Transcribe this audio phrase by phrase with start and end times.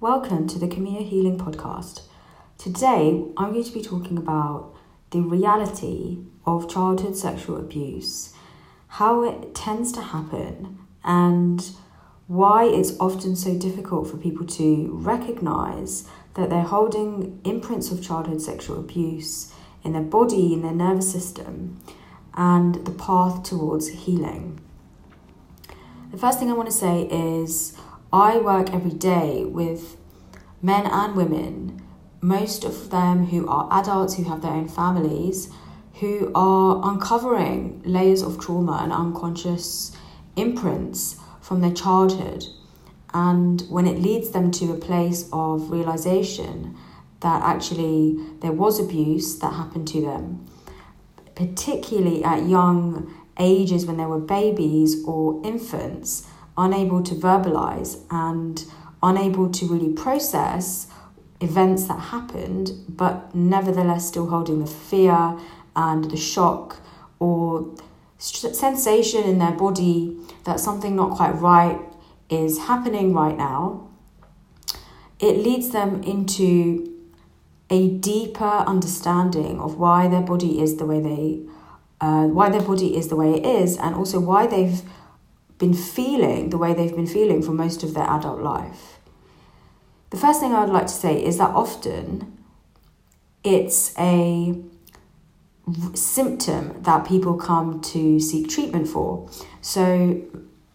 [0.00, 2.02] Welcome to the Camilla Healing Podcast.
[2.58, 4.74] Today, I'm going to be talking about
[5.10, 8.34] the reality of childhood sexual abuse,
[8.88, 11.64] how it tends to happen, and
[12.26, 18.42] why it's often so difficult for people to recognize that they're holding imprints of childhood
[18.42, 19.54] sexual abuse
[19.84, 21.80] in their body, in their nervous system,
[22.34, 24.60] and the path towards healing.
[26.10, 27.76] The first thing I want to say is
[28.14, 29.96] I work every day with
[30.62, 31.82] men and women,
[32.20, 35.48] most of them who are adults who have their own families,
[35.94, 39.90] who are uncovering layers of trauma and unconscious
[40.36, 42.44] imprints from their childhood.
[43.12, 46.76] And when it leads them to a place of realization
[47.18, 50.46] that actually there was abuse that happened to them,
[51.34, 58.64] particularly at young ages when they were babies or infants, unable to verbalize and
[59.02, 60.86] unable to really process
[61.40, 65.38] events that happened, but nevertheless still holding the fear
[65.76, 66.80] and the shock
[67.18, 67.74] or
[68.18, 71.78] sensation in their body that something not quite right
[72.30, 73.88] is happening right now,
[75.20, 76.90] it leads them into
[77.70, 81.40] a deeper understanding of why their body is the way they
[82.00, 84.82] uh, why their body is the way it is and also why they've
[85.58, 88.98] been feeling the way they've been feeling for most of their adult life.
[90.10, 92.38] The first thing I would like to say is that often
[93.42, 94.54] it's a
[95.94, 99.28] symptom that people come to seek treatment for.
[99.60, 100.22] So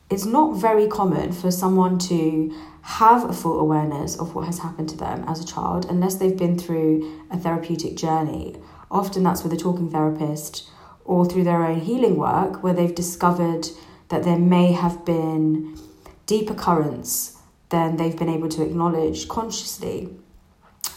[0.10, 4.90] it's not very common for someone to have a full awareness of what has happened
[4.90, 8.56] to them as a child unless they've been through a therapeutic journey.
[8.90, 10.70] Often that's with a talking therapist
[11.06, 13.68] or through their own healing work where they've discovered
[14.10, 15.78] that there may have been
[16.26, 17.38] deeper currents
[17.70, 20.10] than they've been able to acknowledge consciously.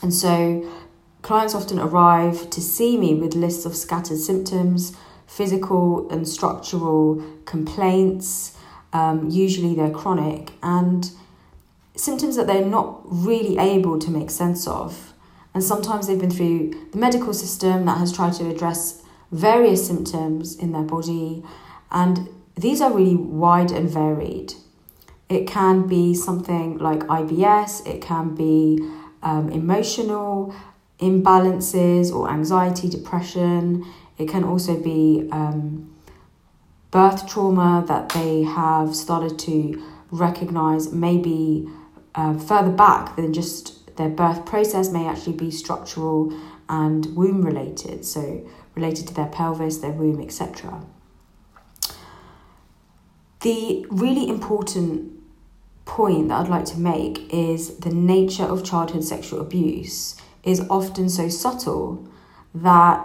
[0.02, 0.68] And so
[1.22, 4.96] clients often arrive to see me with lists of scattered symptoms,
[5.27, 8.56] physical and structural complaints.
[8.92, 11.11] Um, usually they're chronic and
[11.95, 15.12] symptoms that they're not really able to make sense of.
[15.55, 20.56] And sometimes they've been through the medical system that has tried to address various symptoms
[20.56, 21.42] in their body.
[21.90, 24.55] And these are really wide and varied.
[25.29, 28.79] It can be something like IBS, it can be
[29.23, 30.55] um, emotional
[30.98, 33.85] imbalances or anxiety, depression.
[34.18, 35.95] It can also be um,
[36.90, 41.69] birth trauma that they have started to recognize maybe
[42.14, 46.33] uh, further back than just their birth process, may actually be structural
[46.69, 50.84] and womb related, so related to their pelvis, their womb, etc.
[53.42, 55.20] The really important
[55.85, 61.08] point that I'd like to make is the nature of childhood sexual abuse is often
[61.08, 62.08] so subtle
[62.55, 63.05] that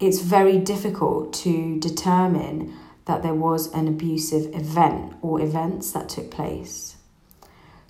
[0.00, 6.30] it's very difficult to determine that there was an abusive event or events that took
[6.30, 6.96] place.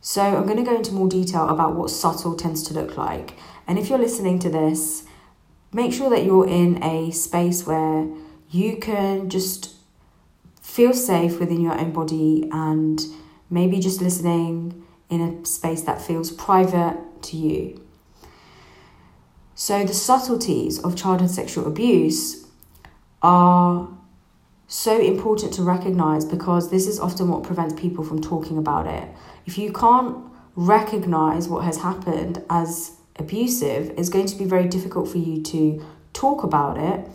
[0.01, 3.35] So, I'm going to go into more detail about what subtle tends to look like.
[3.67, 5.05] And if you're listening to this,
[5.73, 8.09] make sure that you're in a space where
[8.51, 9.78] you can just
[10.79, 13.05] feel safe within your own body and
[13.51, 17.85] maybe just listening in a space that feels private to you.
[19.57, 22.47] So, the subtleties of childhood sexual abuse
[23.23, 23.89] are
[24.69, 29.09] so important to recognize because this is often what prevents people from talking about it.
[29.47, 30.17] If you can't
[30.55, 35.85] recognize what has happened as abusive, it's going to be very difficult for you to
[36.13, 37.11] talk about it,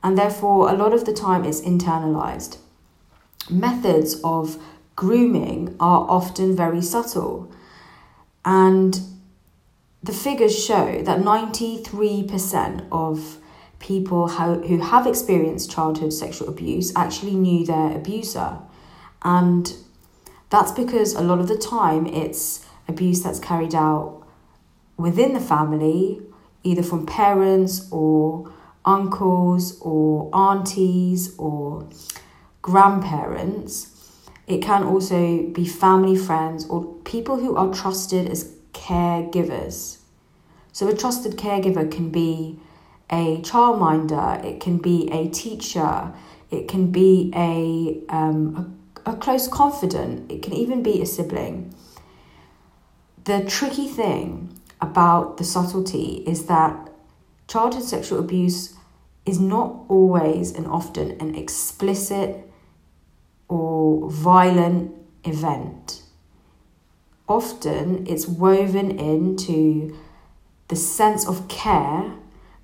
[0.00, 2.58] and therefore, a lot of the time, it's internalized.
[3.48, 4.58] Methods of
[4.96, 7.50] grooming are often very subtle,
[8.44, 9.00] and
[10.02, 13.38] the figures show that 93% of
[13.78, 18.58] people who have experienced childhood sexual abuse actually knew their abuser.
[19.22, 19.74] And
[20.50, 24.22] that's because a lot of the time it's abuse that's carried out
[24.96, 26.20] within the family,
[26.62, 28.50] either from parents or
[28.84, 31.86] uncles or aunties or
[32.62, 33.96] grandparents.
[34.46, 39.98] It can also be family friends or people who are trusted as caregivers.
[40.72, 42.58] So, a trusted caregiver can be
[43.10, 46.12] a childminder, it can be a teacher,
[46.50, 51.74] it can be a, um, a, a close confidant, it can even be a sibling.
[53.24, 56.90] The tricky thing about the subtlety is that
[57.48, 58.74] childhood sexual abuse
[59.26, 62.49] is not always and often an explicit
[63.50, 64.92] or violent
[65.24, 66.00] event
[67.30, 69.96] often it's woven into
[70.66, 72.12] the sense of care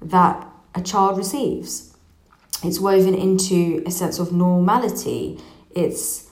[0.03, 1.97] that a child receives.
[2.65, 5.41] It's woven into a sense of normality.
[5.71, 6.29] It's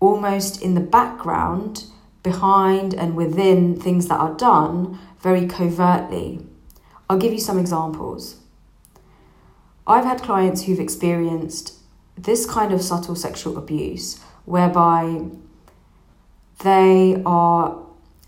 [0.00, 1.84] almost in the background,
[2.24, 6.44] behind and within things that are done very covertly.
[7.08, 8.40] I'll give you some examples.
[9.86, 11.75] I've had clients who've experienced
[12.16, 15.22] this kind of subtle sexual abuse whereby
[16.60, 17.82] they are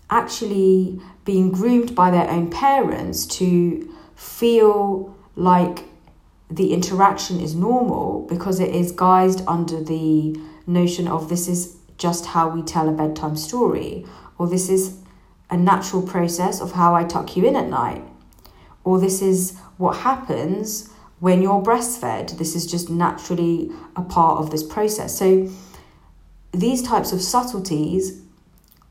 [0.09, 5.85] actually being groomed by their own parents to feel like
[6.49, 12.27] the interaction is normal because it is guised under the notion of this is just
[12.27, 14.05] how we tell a bedtime story,
[14.37, 14.97] or this is
[15.49, 18.03] a natural process of how I tuck you in at night,
[18.83, 22.37] or this is what happens when you're breastfed.
[22.37, 25.17] This is just naturally a part of this process.
[25.17, 25.49] So,
[26.51, 28.21] these types of subtleties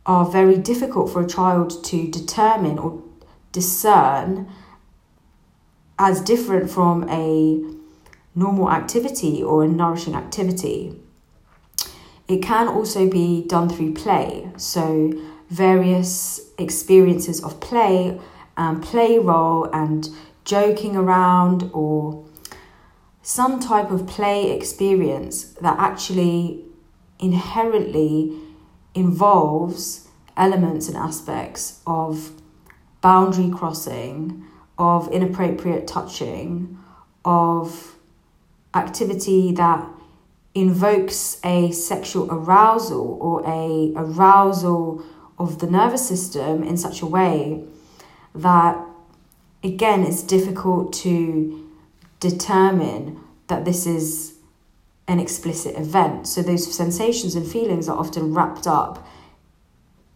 [0.07, 3.03] are very difficult for a child to determine or
[3.53, 4.49] discern
[5.99, 7.61] as different from a
[8.35, 10.99] normal activity or a nourishing activity.
[12.29, 15.13] It can also be done through play, so
[15.49, 18.21] various experiences of play
[18.57, 20.09] and play role and
[20.49, 22.25] joking around or
[23.21, 26.65] some type of play experience that actually
[27.19, 28.33] inherently
[28.95, 30.09] involves
[30.39, 32.33] elements and aspects of
[33.03, 34.43] boundary crossing,
[34.79, 36.79] of inappropriate touching,
[37.27, 37.97] of
[38.75, 39.87] activity that
[40.55, 45.05] invokes a sexual arousal or a arousal
[45.39, 47.63] of the nervous system in such a way
[48.35, 48.88] that
[49.63, 51.69] again it's difficult to
[52.21, 54.35] determine that this is
[55.07, 56.27] an explicit event.
[56.27, 59.07] So those sensations and feelings are often wrapped up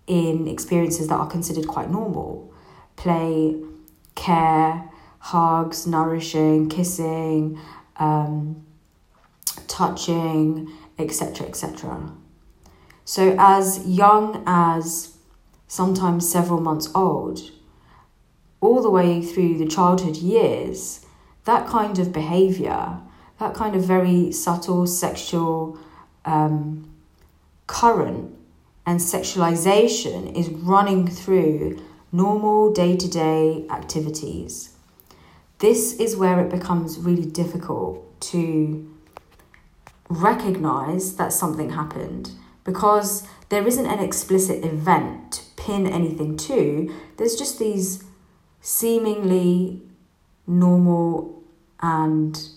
[0.06, 2.52] in experiences that are considered quite normal.
[2.96, 3.56] Play,
[4.14, 7.58] care, hugs, nourishing, kissing,
[7.96, 8.66] um,
[9.66, 12.12] touching, etc., etc.
[13.04, 15.16] So, as young as
[15.66, 17.50] sometimes several months old,
[18.62, 21.04] all the way through the childhood years,
[21.44, 22.98] that kind of behavior
[23.42, 25.76] that kind of very subtle sexual
[26.24, 26.88] um,
[27.66, 28.32] current
[28.86, 31.82] and sexualization is running through
[32.12, 34.74] normal day to day activities.
[35.58, 38.88] This is where it becomes really difficult to
[40.08, 42.30] recognize that something happened
[42.64, 46.94] because there isn't an explicit event to pin anything to.
[47.16, 48.04] There's just these
[48.62, 49.82] seemingly
[50.46, 51.42] normal
[51.80, 52.48] and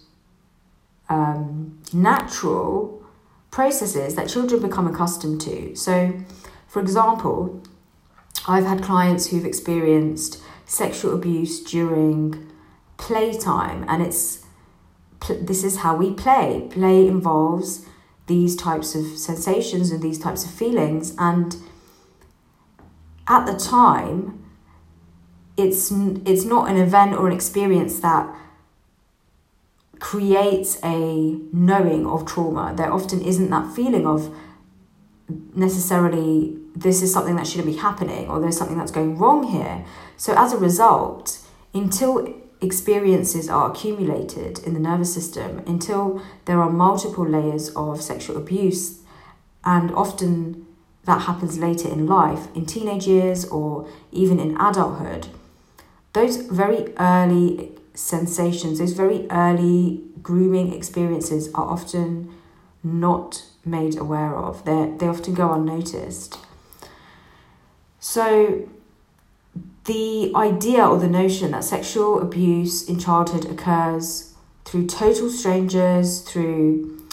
[1.09, 3.03] um, natural
[3.51, 5.75] processes that children become accustomed to.
[5.75, 6.13] So,
[6.67, 7.61] for example,
[8.47, 12.51] I've had clients who've experienced sexual abuse during
[12.97, 14.45] playtime, and it's
[15.41, 16.67] this is how we play.
[16.69, 17.87] Play involves
[18.27, 21.55] these types of sensations and these types of feelings, and
[23.27, 24.44] at the time,
[25.57, 25.91] it's
[26.25, 28.33] it's not an event or an experience that
[29.99, 32.73] creates a knowing of trauma.
[32.75, 34.35] There often isn't that feeling of
[35.55, 39.85] necessarily this is something that shouldn't be happening or there's something that's going wrong here.
[40.17, 41.39] So, as a result,
[41.73, 42.27] until
[42.61, 48.99] experiences are accumulated in the nervous system, until there are multiple layers of sexual abuse,
[49.63, 50.65] and often
[51.05, 55.27] that happens later in life, in teenage years or even in adulthood,
[56.15, 62.33] those very early sensations, those very early grooming experiences are often
[62.83, 64.63] not made aware of.
[64.63, 66.39] They they often go unnoticed.
[67.99, 68.69] So
[69.83, 77.05] the idea or the notion that sexual abuse in childhood occurs through total strangers, through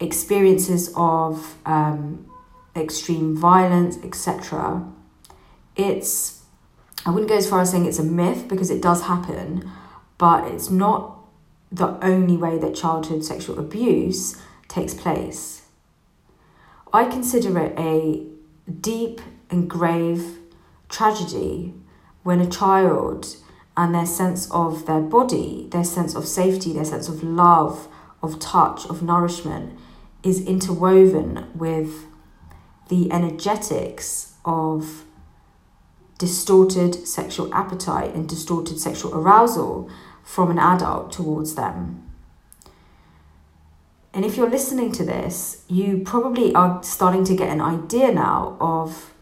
[0.00, 2.26] experiences of um,
[2.74, 4.84] extreme violence, etc.
[5.76, 6.42] It's
[7.06, 9.70] I wouldn't go as far as saying it's a myth because it does happen,
[10.18, 11.20] but it's not
[11.70, 14.36] the only way that childhood sexual abuse
[14.66, 15.62] takes place.
[16.92, 18.26] I consider it a
[18.80, 19.20] deep
[19.50, 20.38] and grave
[20.88, 21.74] tragedy
[22.24, 23.36] when a child
[23.76, 27.86] and their sense of their body, their sense of safety, their sense of love,
[28.20, 29.78] of touch, of nourishment
[30.24, 32.06] is interwoven with
[32.88, 35.05] the energetics of
[36.18, 39.90] distorted sexual appetite and distorted sexual arousal
[40.22, 42.02] from an adult towards them.
[44.12, 48.56] And if you're listening to this, you probably are starting to get an idea now
[48.60, 49.12] of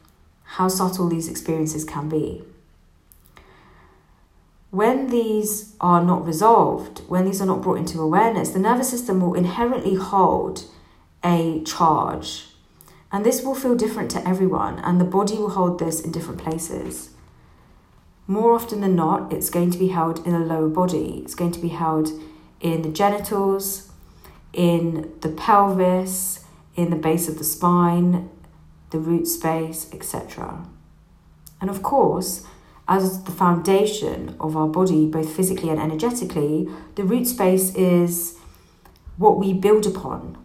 [0.45, 2.45] how subtle these experiences can be.
[4.71, 9.21] When these are not resolved, when these are not brought into awareness, the nervous system
[9.21, 10.65] will inherently hold
[11.25, 12.47] a charge.
[13.15, 16.43] And this will feel different to everyone, and the body will hold this in different
[16.43, 17.11] places.
[18.27, 21.23] More often than not, it's going to be held in the lower body.
[21.23, 22.11] It's going to be held
[22.61, 23.93] in the genitals,
[24.53, 26.45] in the pelvis,
[26.75, 28.31] in the base of the spine,
[28.91, 30.67] the root space, etc.
[31.61, 32.45] And of course,
[32.89, 38.37] as the foundation of our body, both physically and energetically, the root space is
[39.19, 40.44] what we build upon.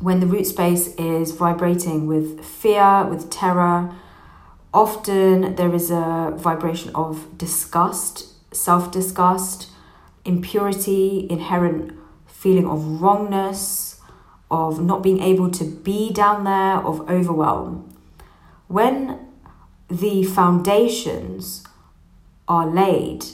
[0.00, 3.92] When the root space is vibrating with fear, with terror,
[4.72, 9.70] often there is a vibration of disgust, self disgust,
[10.24, 14.00] impurity, inherent feeling of wrongness,
[14.52, 17.92] of not being able to be down there, of overwhelm.
[18.68, 19.18] When
[19.88, 21.64] the foundations
[22.46, 23.24] are laid,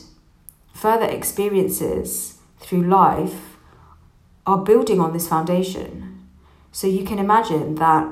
[0.73, 3.59] further experiences through life
[4.47, 6.14] are building on this foundation.
[6.75, 8.05] So you can imagine that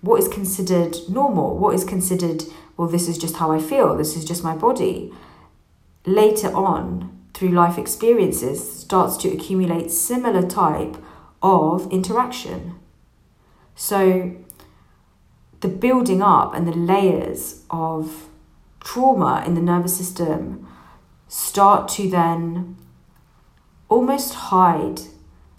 [0.00, 2.44] what is considered normal, what is considered,
[2.78, 5.12] well, this is just how I feel, this is just my body,
[6.06, 10.96] later on through life experiences starts to accumulate similar type
[11.42, 12.76] of interaction.
[13.74, 14.34] So
[15.60, 18.30] the building up and the layers of
[18.80, 20.66] trauma in the nervous system
[21.28, 22.78] start to then
[23.90, 25.00] almost hide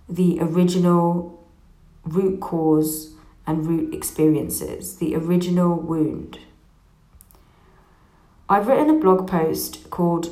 [0.09, 1.36] the original
[2.07, 3.13] root cause
[3.45, 6.39] and root experiences, the original wound.
[8.49, 10.29] I've written a blog post called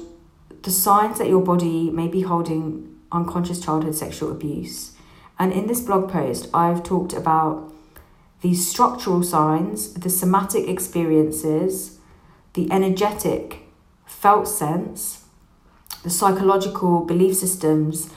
[0.63, 4.93] The Signs That Your Body May Be Holding Unconscious Childhood Sexual Abuse.
[5.37, 7.73] And in this blog post, I've talked about
[8.41, 11.99] these structural signs, the somatic experiences,
[12.53, 13.63] the energetic
[14.05, 15.25] felt sense,
[16.03, 18.09] the psychological belief systems,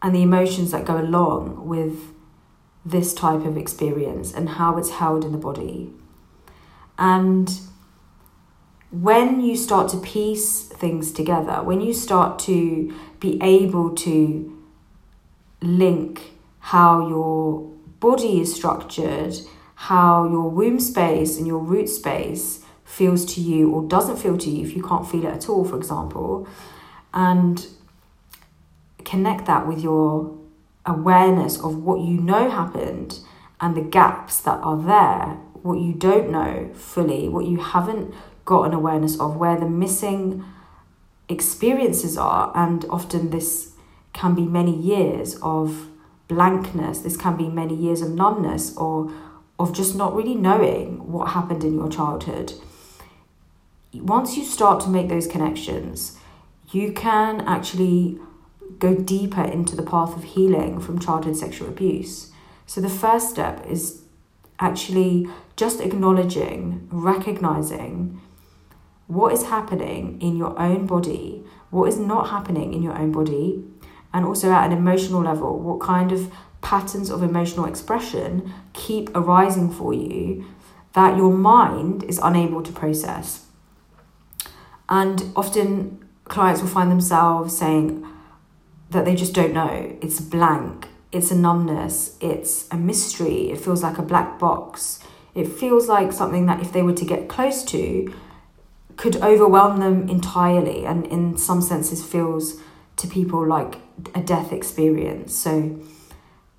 [0.00, 2.13] and the emotions that go along with
[2.84, 5.90] this type of experience and how it's held in the body.
[6.98, 7.50] And
[8.90, 14.62] when you start to piece things together, when you start to be able to
[15.60, 17.60] link how your
[18.00, 19.34] body is structured,
[19.74, 24.50] how your womb space and your root space feels to you or doesn't feel to
[24.50, 26.46] you if you can't feel it at all, for example,
[27.12, 27.66] and
[29.04, 30.38] connect that with your
[30.86, 33.20] awareness of what you know happened
[33.60, 38.14] and the gaps that are there, what you don't know fully, what you haven't
[38.44, 40.44] got an awareness of, where the missing
[41.28, 43.72] experiences are, and often this
[44.12, 45.88] can be many years of
[46.28, 49.10] blankness, this can be many years of numbness or
[49.58, 52.52] of just not really knowing what happened in your childhood.
[53.94, 56.18] Once you start to make those connections,
[56.72, 58.18] you can actually
[58.78, 62.32] go deeper into the path of healing from childhood sexual abuse.
[62.66, 64.02] So, the first step is
[64.58, 68.20] actually just acknowledging, recognizing
[69.06, 73.62] what is happening in your own body, what is not happening in your own body,
[74.12, 79.70] and also at an emotional level, what kind of patterns of emotional expression keep arising
[79.70, 80.44] for you
[80.94, 83.46] that your mind is unable to process.
[84.88, 88.06] And often clients will find themselves saying
[88.90, 89.96] that they just don't know.
[90.00, 95.00] It's blank, it's a numbness, it's a mystery, it feels like a black box.
[95.34, 98.12] It feels like something that if they were to get close to,
[98.96, 102.60] could overwhelm them entirely and in some senses feels
[102.96, 103.76] to people like
[104.14, 105.34] a death experience.
[105.34, 105.80] So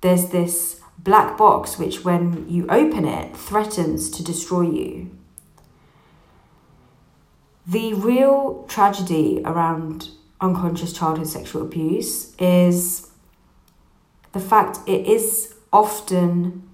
[0.02, 5.10] there's this black box which, when you open it, threatens to destroy you.
[7.66, 13.10] The real tragedy around unconscious childhood sexual abuse is
[14.32, 16.68] the fact it is often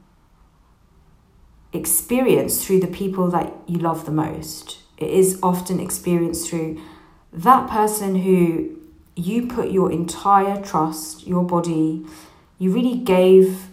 [1.73, 4.78] experienced through the people that you love the most.
[4.99, 6.81] It is often experienced through
[7.33, 8.78] that person who
[9.16, 12.04] you put your entire trust, your body,
[12.59, 13.69] you really gave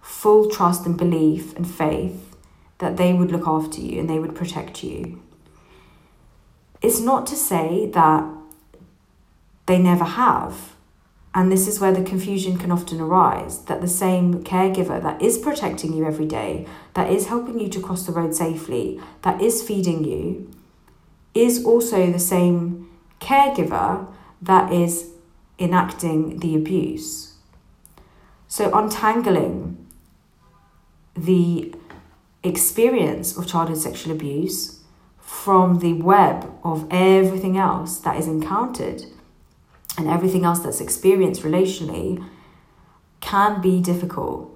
[0.00, 2.36] full trust and belief and faith
[2.78, 5.22] that they would look after you and they would protect you.
[6.82, 8.24] It's not to say that
[9.66, 10.74] they never have.
[11.34, 15.36] And this is where the confusion can often arise that the same caregiver that is
[15.36, 19.60] protecting you every day, that is helping you to cross the road safely, that is
[19.60, 20.48] feeding you,
[21.34, 22.88] is also the same
[23.20, 24.06] caregiver
[24.40, 25.10] that is
[25.58, 27.34] enacting the abuse.
[28.46, 29.84] So, untangling
[31.16, 31.74] the
[32.44, 34.80] experience of childhood sexual abuse
[35.18, 39.06] from the web of everything else that is encountered
[39.96, 42.24] and everything else that's experienced relationally
[43.20, 44.50] can be difficult.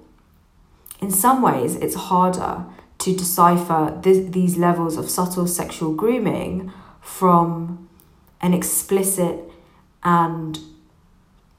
[1.01, 2.65] In some ways, it's harder
[2.99, 7.89] to decipher this, these levels of subtle sexual grooming from
[8.41, 9.39] an explicit
[10.03, 10.59] and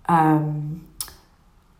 [0.09, 0.87] um,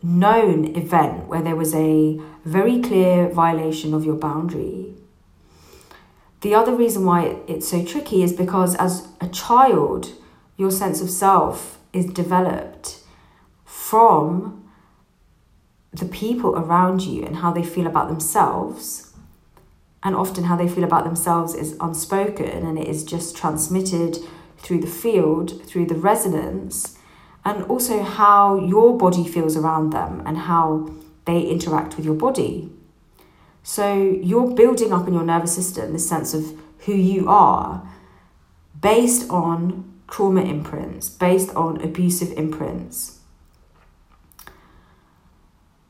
[0.03, 4.95] known event where there was a very clear violation of your boundary.
[6.41, 10.13] The other reason why it's so tricky is because as a child,
[10.57, 12.99] your sense of self is developed
[13.65, 14.71] from
[15.93, 19.13] the people around you and how they feel about themselves.
[20.03, 24.19] And often, how they feel about themselves is unspoken and it is just transmitted
[24.57, 26.97] through the field, through the resonance,
[27.45, 30.91] and also how your body feels around them and how
[31.27, 32.71] they interact with your body.
[33.63, 37.87] So, you're building up in your nervous system this sense of who you are
[38.81, 43.21] based on trauma imprints, based on abusive imprints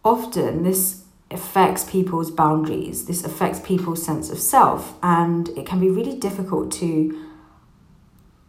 [0.05, 5.89] often this affects people's boundaries, this affects people's sense of self, and it can be
[5.89, 7.27] really difficult to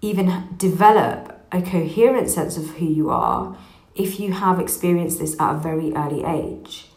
[0.01, 3.55] even develop a coherent sense of who you are
[3.93, 6.87] if you have experienced this at a very early age.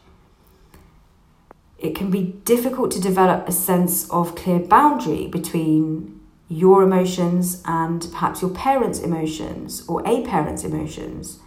[1.78, 6.13] It can be difficult to develop a sense of clear boundary between
[6.48, 11.38] your emotions and perhaps your parents' emotions or a parent's emotions.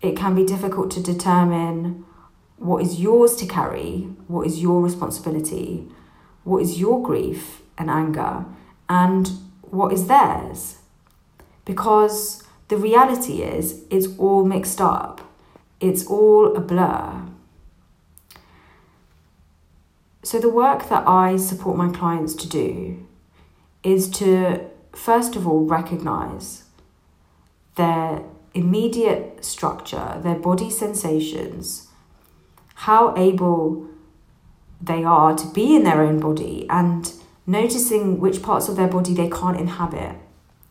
[0.00, 2.04] It can be difficult to determine
[2.56, 5.88] what is yours to carry, what is your responsibility,
[6.44, 8.44] what is your grief and anger,
[8.88, 9.30] and
[9.62, 10.78] what is theirs.
[11.64, 15.20] Because the reality is, it's all mixed up,
[15.80, 17.22] it's all a blur.
[20.24, 23.06] So, the work that I support my clients to do
[23.82, 24.60] is to
[24.92, 26.64] first of all recognize
[27.76, 28.22] their
[28.54, 31.88] immediate structure, their body sensations
[32.74, 33.86] how able
[34.80, 37.12] they are to be in their own body and
[37.46, 40.16] noticing which parts of their body they can't inhabit,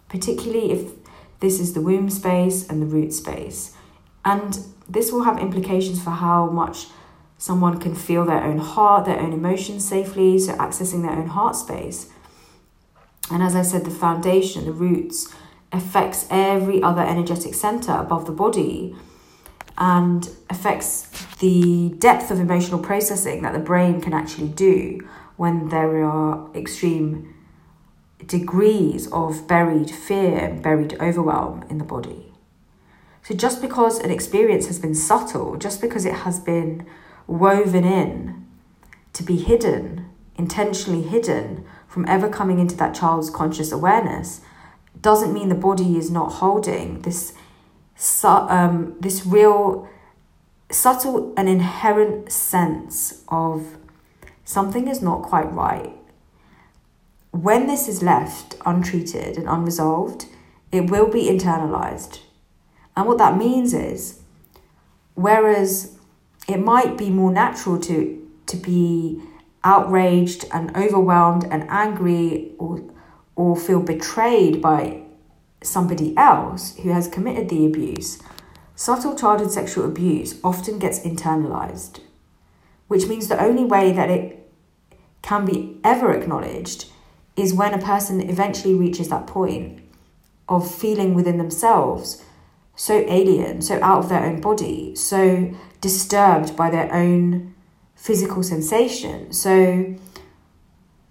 [0.10, 0.92] particularly if
[1.40, 3.76] this is the womb space and the root space.
[4.26, 4.60] And
[4.90, 6.88] this will have implications for how much
[7.38, 11.56] someone can feel their own heart, their own emotions safely, so accessing their own heart
[11.56, 12.12] space.
[13.32, 15.34] And as I said, the foundation, the roots,
[15.72, 18.96] affects every other energetic center above the body
[19.78, 26.04] and affects the depth of emotional processing that the brain can actually do when there
[26.04, 27.34] are extreme
[28.26, 32.32] degrees of buried fear, and buried overwhelm in the body.
[33.24, 36.86] So, just because an experience has been subtle, just because it has been
[37.28, 38.48] woven in
[39.14, 44.40] to be hidden, intentionally hidden from ever coming into that child's conscious awareness,
[45.02, 47.34] doesn't mean the body is not holding this,
[48.24, 49.90] um, this real
[50.72, 53.76] subtle and inherent sense of
[54.46, 55.94] something is not quite right.
[57.32, 60.28] When this is left untreated and unresolved,
[60.72, 62.20] it will be internalized.
[62.96, 64.22] And what that means is,
[65.16, 65.98] whereas
[66.48, 69.22] it might be more natural to, to be
[69.64, 72.84] outraged and overwhelmed and angry or,
[73.36, 75.04] or feel betrayed by
[75.64, 78.22] somebody else who has committed the abuse,
[78.82, 82.00] Subtle childhood sexual abuse often gets internalized,
[82.88, 84.52] which means the only way that it
[85.22, 86.88] can be ever acknowledged
[87.36, 89.84] is when a person eventually reaches that point
[90.50, 92.26] of feeling within themselves
[92.76, 97.54] so alien, so out of their own body, so disturbed by their own
[98.02, 99.96] physical sensation, so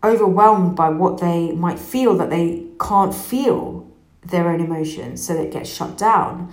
[0.03, 3.89] overwhelmed by what they might feel that they can't feel
[4.27, 6.53] their own emotions, so it gets shut down.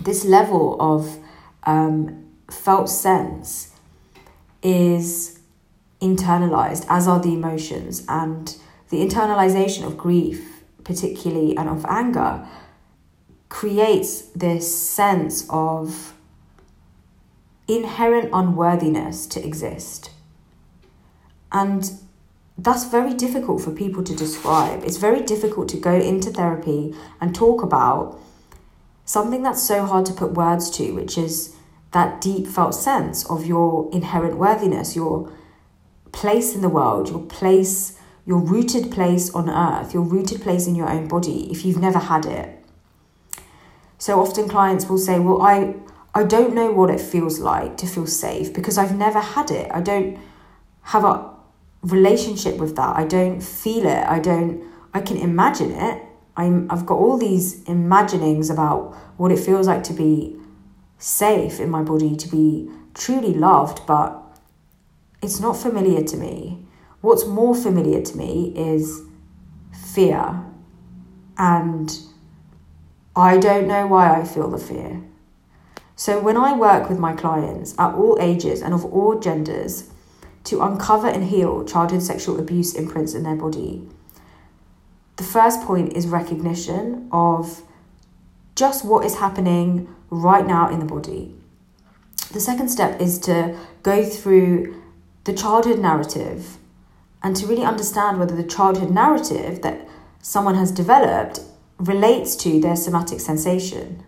[0.00, 1.18] This level of
[1.64, 3.74] um, felt sense
[4.62, 5.40] is
[6.00, 8.56] internalized, as are the emotions, and
[8.90, 12.46] the internalization of grief, particularly, and of anger,
[13.48, 16.14] creates this sense of
[17.76, 20.10] inherent unworthiness to exist.
[21.52, 21.90] And
[22.56, 24.84] that's very difficult for people to describe.
[24.84, 28.18] It's very difficult to go into therapy and talk about
[29.04, 31.56] something that's so hard to put words to, which is
[31.92, 35.32] that deep felt sense of your inherent worthiness, your
[36.12, 40.74] place in the world, your place, your rooted place on earth, your rooted place in
[40.74, 42.64] your own body, if you've never had it.
[43.98, 45.74] So often clients will say, Well, I
[46.14, 49.70] I don't know what it feels like to feel safe because I've never had it.
[49.72, 50.18] I don't
[50.82, 51.30] have a
[51.82, 52.96] relationship with that.
[52.96, 54.06] I don't feel it.
[54.06, 56.02] I don't I can imagine it.
[56.36, 60.36] I'm I've got all these imaginings about what it feels like to be
[60.98, 64.20] safe in my body, to be truly loved, but
[65.22, 66.66] it's not familiar to me.
[67.00, 69.02] What's more familiar to me is
[69.72, 70.44] fear.
[71.38, 71.98] And
[73.16, 75.02] I don't know why I feel the fear.
[76.00, 79.90] So when I work with my clients at all ages and of all genders
[80.44, 83.86] to uncover and heal childhood sexual abuse imprints in their body,
[85.16, 87.62] the first point is recognition of
[88.56, 91.34] just what is happening right now in the body.
[92.32, 94.82] The second step is to go through
[95.24, 96.56] the childhood narrative
[97.22, 99.86] and to really understand whether the childhood narrative that
[100.22, 101.40] someone has developed
[101.78, 104.02] relates to their somatic sensation.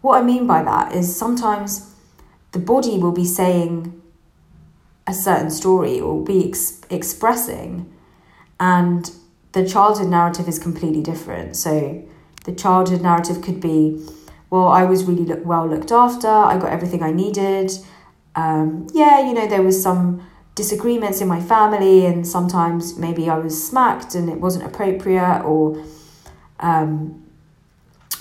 [0.00, 1.94] What I mean by that is sometimes
[2.52, 4.00] the body will be saying
[5.06, 7.90] a certain story or be ex- expressing,
[8.60, 9.10] and
[9.52, 11.56] the childhood narrative is completely different.
[11.56, 12.02] So
[12.44, 14.06] the childhood narrative could be,
[14.50, 17.72] well, I was really look- well looked after, I got everything I needed.
[18.36, 20.22] Um, yeah, you know, there was some
[20.54, 25.82] disagreements in my family, and sometimes maybe I was smacked and it wasn't appropriate, or
[26.60, 27.24] um,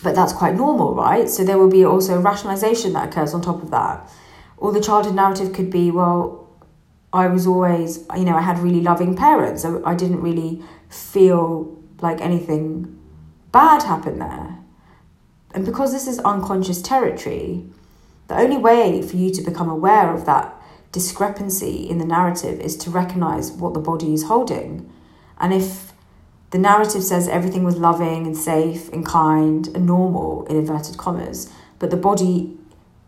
[0.04, 1.30] but that's quite normal, right?
[1.30, 4.10] So there will be also rationalization that occurs on top of that.
[4.58, 6.50] Or the childhood narrative could be, well,
[7.14, 9.62] I was always, you know, I had really loving parents.
[9.62, 13.00] So I didn't really feel like anything
[13.52, 14.58] bad happened there.
[15.54, 17.66] And because this is unconscious territory,
[18.28, 20.54] the only way for you to become aware of that
[20.92, 24.92] discrepancy in the narrative is to recognize what the body is holding.
[25.40, 25.87] And if
[26.52, 31.52] the narrative says everything was loving and safe and kind and normal, in inverted commas,
[31.80, 32.58] but the body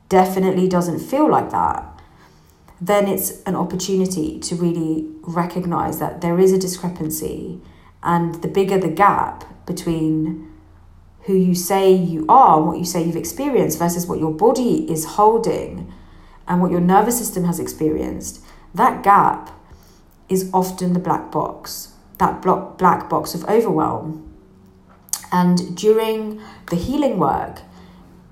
[0.10, 1.86] definitely doesn't feel like that,
[2.82, 7.62] then it's an opportunity to really recognize that there is a discrepancy.
[8.02, 10.52] And the bigger the gap between
[11.24, 14.90] who you say you are and what you say you've experienced versus what your body
[14.92, 15.94] is holding
[16.48, 18.42] and what your nervous system has experienced,
[18.74, 19.52] that gap
[20.30, 21.89] is often the black box
[22.20, 24.26] that black box of overwhelm.
[25.32, 27.62] And during the healing work,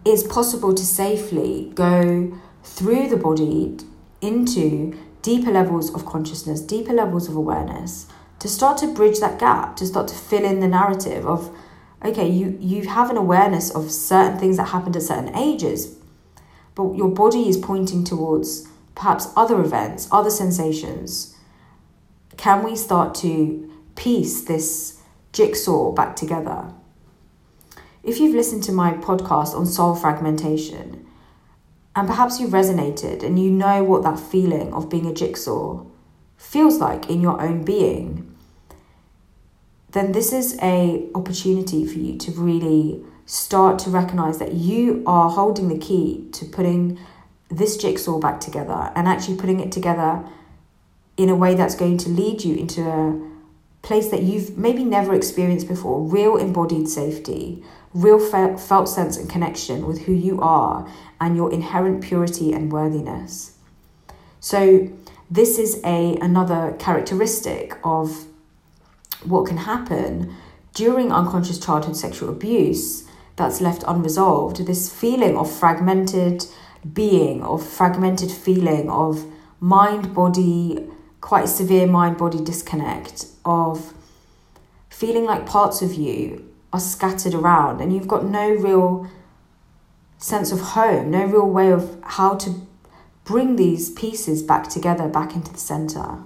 [0.06, 3.78] it's possible to safely go through the body
[4.21, 8.08] into deeper levels of consciousness, deeper levels of awareness,
[8.39, 11.56] to start to bridge that gap, to start to fill in the narrative of,
[12.04, 15.95] okay, you, you have an awareness of certain things that happened at certain ages,
[16.76, 21.36] but your body is pointing towards perhaps other events, other sensations.
[22.38, 23.66] Can we start to
[23.97, 25.01] piece this
[25.33, 26.71] jigsaw back together.
[28.03, 31.05] If you've listened to my podcast on soul fragmentation,
[31.93, 35.83] and perhaps you've resonated and you know what that feeling of being a jigsaw
[36.38, 38.36] feels like in your own being,
[39.91, 45.29] then this is a opportunity for you to really start to recognize that you are
[45.29, 46.99] holding the key to putting
[47.49, 50.23] this jigsaw back together and actually putting it together
[51.17, 53.37] in a way that's going to lead you into a
[53.88, 59.88] place that you've maybe never experienced before real embodied safety, real felt sense and connection
[59.88, 60.86] with who you are
[61.21, 63.58] and your inherent purity and worthiness.
[64.41, 64.89] So,
[65.32, 68.26] this is a another characteristic of
[69.23, 70.36] what can happen
[70.73, 76.45] during unconscious childhood sexual abuse that's left unresolved this feeling of fragmented
[76.93, 79.26] being of fragmented feeling of
[79.60, 80.88] mind body
[81.27, 83.93] quite severe mind body disconnect of
[84.89, 89.05] feeling like parts of you are scattered around and you've got no real
[90.17, 92.49] sense of home, no real way of how to
[93.25, 96.19] bring these pieces back together, back into the center.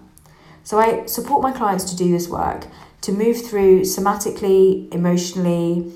[0.63, 2.67] So I support my clients to do this work,
[3.01, 5.91] to move through somatically, emotionally,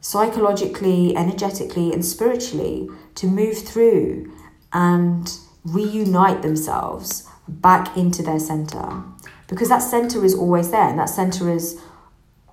[0.00, 4.32] psychologically, energetically, and spiritually, to move through
[4.72, 9.02] and reunite themselves back into their center.
[9.48, 11.80] Because that center is always there and that center is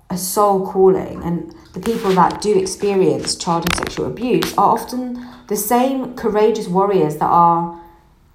[0.09, 1.23] a soul calling.
[1.23, 7.17] And the people that do experience childhood sexual abuse are often the same courageous warriors
[7.17, 7.79] that are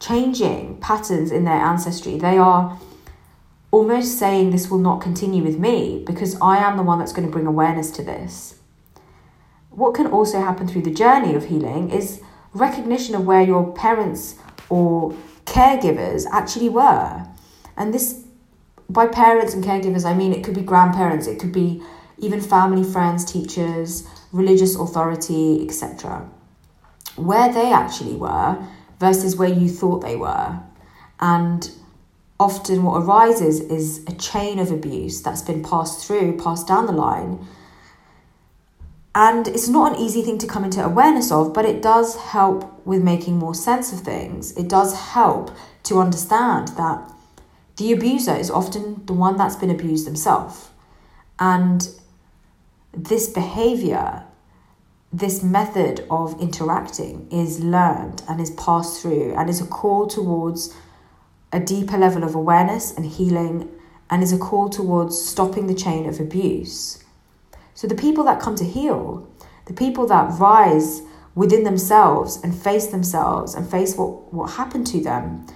[0.01, 2.19] changing patterns in their ancestry.
[2.19, 2.79] They are
[3.71, 7.27] almost saying this will not continue with me because i am the one that's going
[7.27, 8.61] to bring awareness to this.
[9.71, 12.21] What can also happen through the journey of healing is
[12.53, 14.37] recognition of where your parents
[14.69, 15.17] or
[15.55, 17.27] caregivers actually were
[17.77, 18.25] and this
[18.89, 21.83] by parents and caregivers, I mean it could be grandparents, it could be
[22.19, 26.29] even family, friends, teachers, religious authority, etc.
[27.17, 28.59] Where they actually were
[29.01, 30.61] versus where you thought they were.
[31.21, 31.71] And
[32.39, 36.93] often what arises is a chain of abuse that's been passed through, passed down the
[36.93, 37.47] line.
[39.15, 42.85] And it's not an easy thing to come into awareness of, but it does help
[42.85, 44.57] with making more sense of things.
[44.57, 45.53] It does help
[45.85, 47.11] to understand that
[47.77, 50.69] the abuser is often the one that's been abused themselves.
[51.39, 51.89] And
[52.93, 54.25] this behavior,
[55.13, 60.75] this method of interacting is learned and is passed through and is a call towards
[61.53, 63.71] a deeper level of awareness and healing
[64.11, 67.04] and is a call towards stopping the chain of abuse.
[67.75, 69.29] So, the people that come to heal,
[69.67, 71.03] the people that rise
[71.35, 75.47] within themselves and face themselves and face what, what happened to them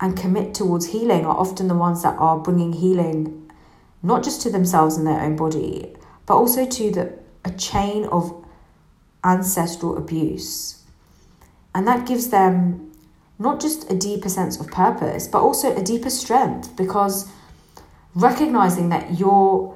[0.00, 3.40] and commit towards healing are often the ones that are bringing healing
[4.02, 5.94] not just to themselves and their own body,
[6.26, 7.12] but also to the,
[7.44, 8.44] a chain of
[9.24, 10.82] ancestral abuse.
[11.74, 12.92] And that gives them
[13.38, 17.30] not just a deeper sense of purpose, but also a deeper strength because
[18.14, 19.74] recognizing that your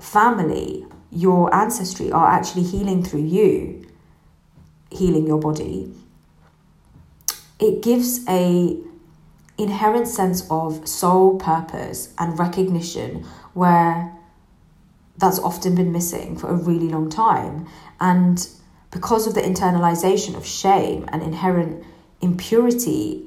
[0.00, 3.86] family, your ancestry are actually healing through you,
[4.90, 5.92] healing your body,
[7.58, 8.76] it gives a
[9.58, 14.12] inherent sense of soul purpose and recognition where
[15.16, 17.66] that's often been missing for a really long time.
[17.98, 18.46] And
[18.90, 21.84] because of the internalization of shame and inherent
[22.20, 23.24] impurity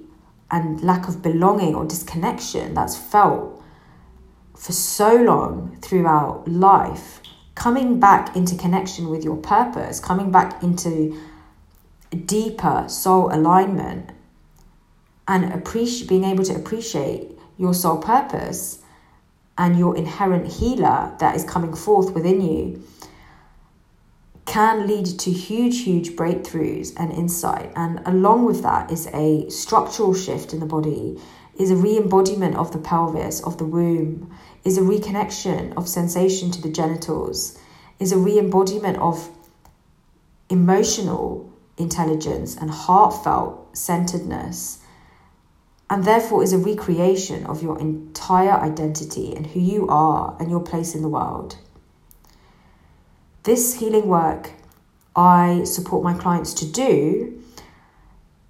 [0.52, 3.59] and lack of belonging or disconnection that's felt
[4.60, 7.22] for so long throughout life,
[7.56, 11.18] coming back into connection with your purpose, coming back into
[12.26, 14.12] deeper soul alignment
[15.28, 18.80] and appreciate being able to appreciate your soul purpose
[19.58, 22.84] and your inherent healer that is coming forth within you
[24.46, 27.72] can lead to huge, huge breakthroughs and insight.
[27.76, 31.22] And along with that is a structural shift in the body,
[31.60, 36.50] is a re embodiment of the pelvis, of the womb, is a reconnection of sensation
[36.50, 37.60] to the genitals,
[38.00, 39.30] is a re embodiment of
[40.50, 44.80] emotional intelligence and heartfelt centeredness
[45.90, 50.60] and therefore is a recreation of your entire identity and who you are and your
[50.60, 51.58] place in the world.
[53.44, 54.52] This healing work
[55.16, 57.39] I support my clients to do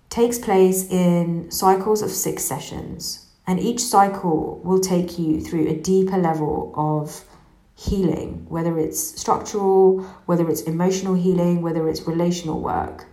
[0.10, 5.76] takes place in cycles of six sessions, and each cycle will take you through a
[5.76, 7.24] deeper level of
[7.76, 13.06] healing, whether it's structural, whether it's emotional healing, whether it's relational work.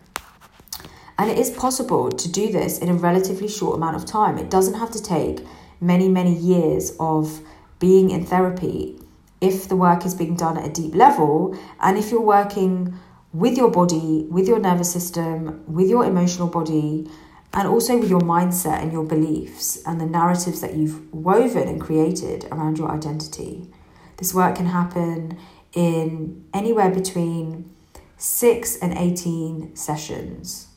[1.18, 4.36] And it is possible to do this in a relatively short amount of time.
[4.36, 5.46] It doesn't have to take
[5.80, 7.40] many, many years of
[7.78, 8.98] being in therapy
[9.40, 12.98] if the work is being done at a deep level and if you're working
[13.36, 17.06] with your body, with your nervous system, with your emotional body,
[17.52, 21.78] and also with your mindset and your beliefs and the narratives that you've woven and
[21.80, 23.68] created around your identity.
[24.16, 25.38] This work can happen
[25.74, 27.70] in anywhere between
[28.16, 30.68] 6 and 18 sessions.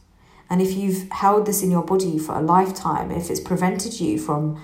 [0.49, 4.19] And if you've held this in your body for a lifetime, if it's prevented you
[4.19, 4.61] from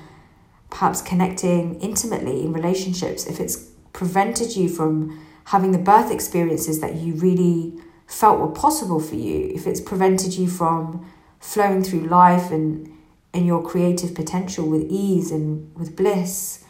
[0.69, 6.95] perhaps connecting intimately in relationships, if it's prevented you from having the birth experiences that
[6.95, 12.51] you really felt were possible for you, if it's prevented you from flowing through life
[12.51, 12.91] and
[13.33, 16.63] in your creative potential with ease and with bliss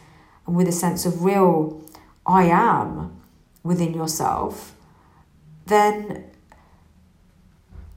[0.46, 1.84] and with a sense of real
[2.26, 3.20] I am
[3.62, 4.74] within yourself,
[5.66, 6.24] then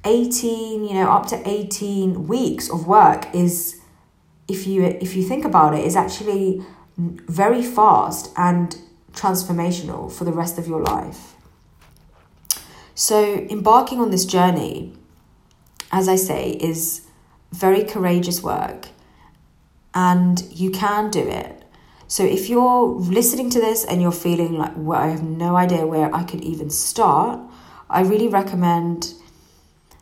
[0.06, 3.82] 18 you know up to 18 weeks of work is
[4.48, 6.64] if you if you think about it is actually
[6.98, 8.78] very fast and
[9.12, 11.36] transformational for the rest of your life
[13.00, 14.92] so embarking on this journey
[15.92, 17.08] as i say is
[17.52, 18.88] very courageous work
[19.94, 21.64] and you can do it
[22.08, 22.88] so if you're
[23.20, 26.42] listening to this and you're feeling like well i have no idea where i could
[26.42, 27.40] even start
[27.90, 29.14] i really recommend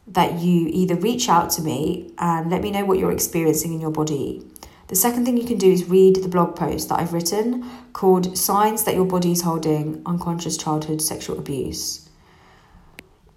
[0.08, 3.82] that you either reach out to me and let me know what you're experiencing in
[3.82, 4.42] your body.
[4.88, 8.38] The second thing you can do is read the blog post that I've written called
[8.38, 12.07] Signs That Your Body is Holding Unconscious Childhood Sexual Abuse.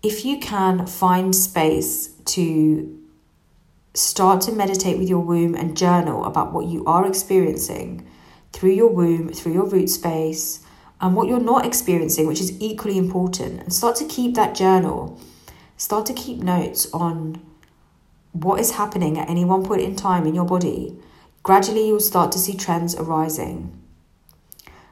[0.03, 2.99] If you can find space to
[3.95, 8.07] start to meditate with your womb and journal about what you are experiencing
[8.53, 10.61] through your womb, through your root space,
[11.01, 15.19] and what you're not experiencing, which is equally important, and start to keep that journal
[15.81, 17.41] Start to keep notes on
[18.33, 20.95] what is happening at any one point in time in your body.
[21.43, 23.73] Gradually, you'll start to see trends arising.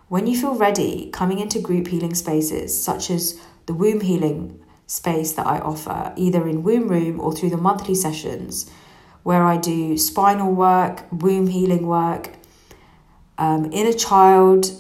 [0.09, 4.59] When you feel ready, coming into group healing spaces, such as the womb healing
[4.89, 8.69] space that I offer, either in Womb Room or through the monthly sessions,
[9.23, 12.31] where I do spinal work, womb healing work,
[13.37, 14.73] um, inner child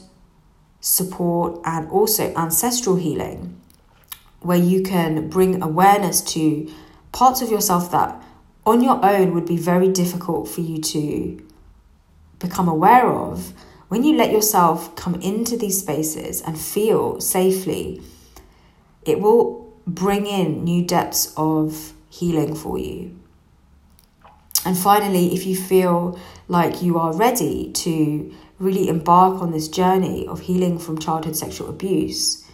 [0.80, 3.60] support, and also ancestral healing,
[4.40, 6.72] where you can bring awareness to
[7.12, 8.20] parts of yourself that
[8.64, 11.46] on your own would be very difficult for you to
[12.38, 13.52] become aware of.
[13.88, 18.00] When you let yourself come into these spaces and feel safely,
[19.04, 23.18] it will bring in new depths of healing for you.
[24.64, 30.26] And finally, if you feel like you are ready to really embark on this journey
[30.26, 32.44] of healing from childhood sexual abuse,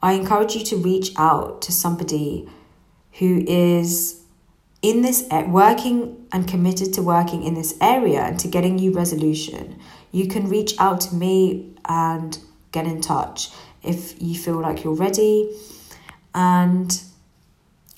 [0.00, 2.48] I encourage you to reach out to somebody
[3.14, 4.22] who is
[4.82, 9.80] in this working and committed to working in this area and to getting you resolution.
[10.12, 12.38] You can reach out to me and
[12.70, 13.50] get in touch
[13.82, 15.50] if you feel like you're ready.
[16.38, 17.02] And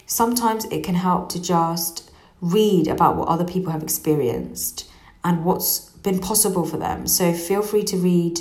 [0.07, 4.91] sometimes it can help to just read about what other people have experienced
[5.23, 7.07] and what's been possible for them.
[7.07, 8.41] So feel free to read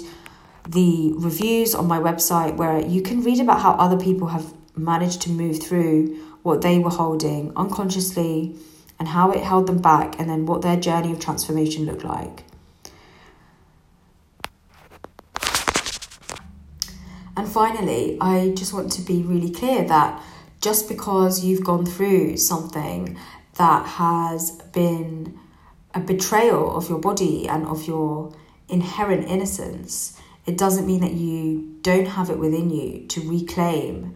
[0.65, 5.21] the reviews on my website where you can read about how other people have managed
[5.23, 8.55] to move through what they were holding unconsciously
[8.99, 12.45] and how it held them back and then what their journey of transformation looked like.
[17.39, 20.21] And finally, I just want to be really clear that
[20.59, 23.17] just because you've gone through something
[23.55, 25.39] that has been
[25.93, 28.33] a betrayal of your body and of your
[28.67, 34.15] inherent innocence, it doesn't mean that you don't have it within you to reclaim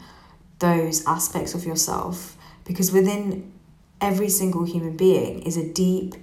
[0.60, 2.36] those aspects of yourself.
[2.66, 3.54] Because within
[4.02, 6.16] every single human being is a deep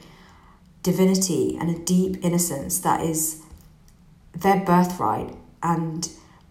[0.83, 3.41] divinity and a deep innocence that is
[4.35, 5.35] their birthright.
[5.63, 6.07] And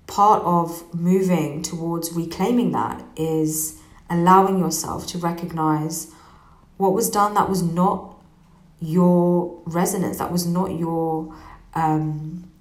[0.09, 6.11] part of moving towards reclaiming that is allowing yourself to recognize
[6.77, 8.15] what was done that was not
[8.81, 11.35] your resonance, that was not your
[11.75, 12.51] um,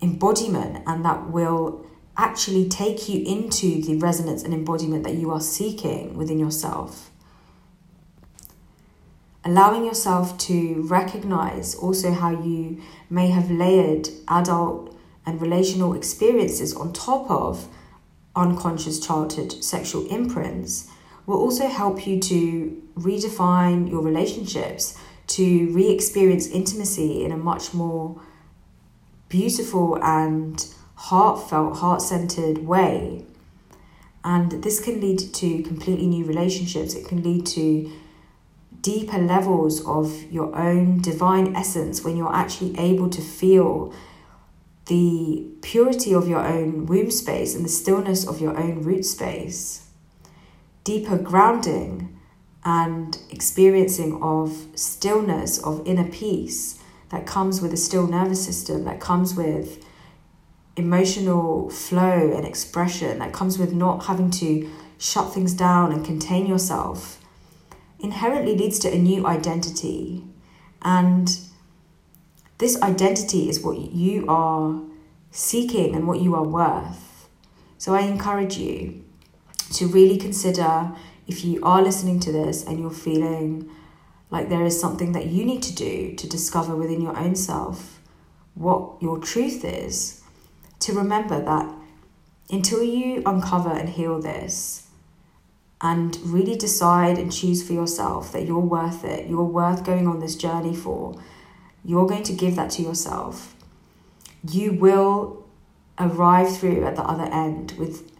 [0.00, 1.84] embodiment, and that will
[2.16, 7.10] actually take you into the resonance and embodiment that you are seeking within yourself.
[9.44, 12.80] Allowing yourself to recognize also how you
[13.10, 14.91] may have layered adult
[15.24, 17.68] and relational experiences on top of
[18.34, 20.88] unconscious childhood sexual imprints
[21.26, 27.72] will also help you to redefine your relationships, to re experience intimacy in a much
[27.72, 28.20] more
[29.28, 33.24] beautiful and heartfelt, heart centered way.
[34.24, 36.94] And this can lead to completely new relationships.
[36.94, 37.90] It can lead to
[38.80, 43.92] deeper levels of your own divine essence when you're actually able to feel
[44.86, 49.82] the purity of your own womb space and the stillness of your own root space
[50.84, 52.18] deeper grounding
[52.64, 56.78] and experiencing of stillness, of inner peace
[57.10, 59.84] that comes with a still nervous system, that comes with
[60.76, 66.46] emotional flow and expression, that comes with not having to shut things down and contain
[66.46, 67.20] yourself,
[67.98, 70.24] inherently leads to a new identity.
[70.82, 71.38] And
[72.62, 74.80] this identity is what you are
[75.32, 77.28] seeking and what you are worth.
[77.76, 79.04] So I encourage you
[79.72, 80.92] to really consider
[81.26, 83.68] if you are listening to this and you're feeling
[84.30, 88.00] like there is something that you need to do to discover within your own self
[88.54, 90.22] what your truth is,
[90.78, 91.68] to remember that
[92.48, 94.86] until you uncover and heal this
[95.80, 100.20] and really decide and choose for yourself that you're worth it, you're worth going on
[100.20, 101.20] this journey for,
[101.84, 103.54] you're going to give that to yourself.
[104.48, 105.46] You will
[105.98, 108.10] arrive through at the other end with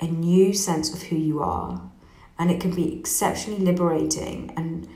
[0.00, 1.80] a new sense of who you are.
[2.38, 4.88] And it can be exceptionally liberating and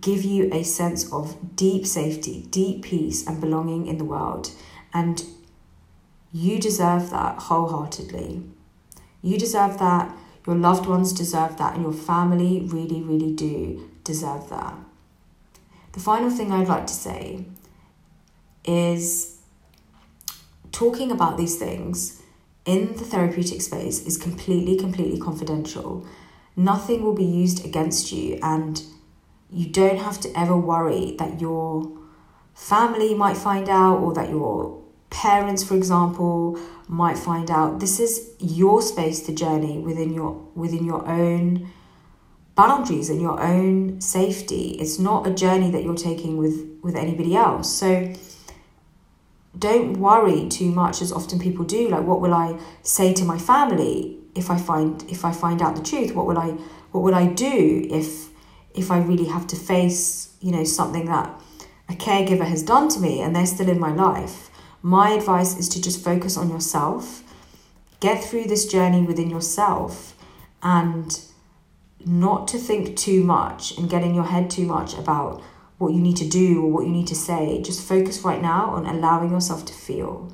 [0.00, 4.52] give you a sense of deep safety, deep peace, and belonging in the world.
[4.94, 5.24] And
[6.32, 8.42] you deserve that wholeheartedly.
[9.22, 10.16] You deserve that.
[10.46, 11.74] Your loved ones deserve that.
[11.74, 14.74] And your family really, really do deserve that.
[15.92, 17.44] The final thing I'd like to say
[18.64, 19.38] is
[20.70, 22.22] talking about these things
[22.64, 26.06] in the therapeutic space is completely, completely confidential.
[26.56, 28.82] Nothing will be used against you, and
[29.50, 31.90] you don't have to ever worry that your
[32.54, 34.80] family might find out or that your
[35.10, 37.80] parents, for example, might find out.
[37.80, 41.70] This is your space to journey within your within your own
[42.62, 44.76] boundaries and your own safety.
[44.82, 47.72] It's not a journey that you're taking with with anybody else.
[47.82, 48.12] So
[49.58, 53.36] don't worry too much as often people do like what will i say to my
[53.36, 56.50] family if i find if i find out the truth what will i
[56.92, 58.30] what will i do if
[58.74, 61.40] if I really have to face, you know, something that
[61.88, 64.50] a caregiver has done to me and they're still in my life,
[64.82, 67.22] my advice is to just focus on yourself,
[68.00, 70.16] get through this journey within yourself,
[70.62, 71.20] and
[72.06, 75.42] not to think too much and get in your head too much about
[75.78, 77.60] what you need to do or what you need to say.
[77.62, 80.32] Just focus right now on allowing yourself to feel.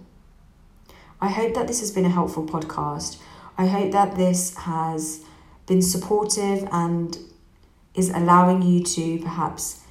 [1.21, 3.19] I hope that this has been a helpful podcast.
[3.57, 5.25] I hope that this has
[5.67, 7.17] been supportive and
[7.95, 9.83] is allowing you to perhaps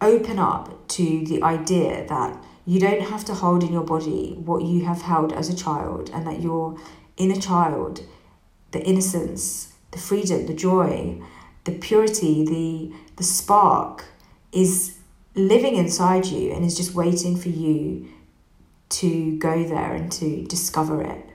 [0.00, 4.62] open up to the idea that you don't have to hold in your body what
[4.62, 6.76] you have held as a child and that your
[7.16, 8.06] inner child,
[8.72, 11.20] the innocence, the freedom, the joy,
[11.64, 14.04] the purity, the the spark
[14.52, 14.96] is
[15.34, 18.08] living inside you and is just waiting for you
[18.88, 21.29] to go there and to discover it.